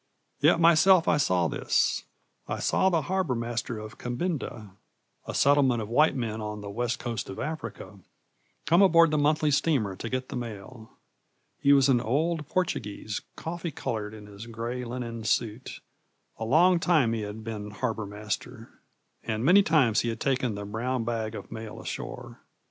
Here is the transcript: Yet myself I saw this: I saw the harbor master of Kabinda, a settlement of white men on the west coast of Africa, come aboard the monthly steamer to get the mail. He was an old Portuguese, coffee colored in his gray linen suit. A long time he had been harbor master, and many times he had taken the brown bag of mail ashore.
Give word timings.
Yet 0.39 0.59
myself 0.59 1.07
I 1.07 1.17
saw 1.17 1.47
this: 1.47 2.05
I 2.47 2.57
saw 2.57 2.89
the 2.89 3.03
harbor 3.03 3.35
master 3.35 3.77
of 3.77 3.99
Kabinda, 3.99 4.71
a 5.27 5.35
settlement 5.35 5.79
of 5.79 5.89
white 5.89 6.15
men 6.15 6.41
on 6.41 6.61
the 6.61 6.71
west 6.71 6.97
coast 6.97 7.29
of 7.29 7.37
Africa, 7.37 7.99
come 8.65 8.81
aboard 8.81 9.11
the 9.11 9.19
monthly 9.19 9.51
steamer 9.51 9.95
to 9.97 10.09
get 10.09 10.29
the 10.29 10.35
mail. 10.35 10.89
He 11.59 11.71
was 11.71 11.87
an 11.87 12.01
old 12.01 12.47
Portuguese, 12.49 13.21
coffee 13.35 13.69
colored 13.69 14.15
in 14.15 14.25
his 14.25 14.47
gray 14.47 14.83
linen 14.83 15.23
suit. 15.23 15.81
A 16.39 16.45
long 16.45 16.79
time 16.79 17.13
he 17.13 17.21
had 17.21 17.43
been 17.43 17.69
harbor 17.69 18.07
master, 18.07 18.69
and 19.21 19.45
many 19.45 19.61
times 19.61 19.99
he 20.01 20.09
had 20.09 20.19
taken 20.19 20.55
the 20.55 20.65
brown 20.65 21.03
bag 21.03 21.35
of 21.35 21.51
mail 21.51 21.79
ashore. 21.79 22.39